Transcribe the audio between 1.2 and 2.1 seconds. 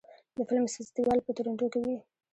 په تورنټو کې وي.